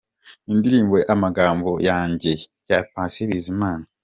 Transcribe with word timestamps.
Indirimbo 0.51 0.95
“Amagamo 1.13 1.71
yanjye” 1.89 2.31
ya 2.69 2.79
Patient 2.93 3.29
Bizimana. 3.31 3.85